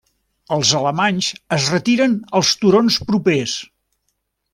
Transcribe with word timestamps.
Els 0.55 0.69
alemanys 0.77 1.27
es 1.57 1.67
retiren 1.73 2.15
als 2.39 2.53
turons 2.63 2.97
propers. 3.11 3.55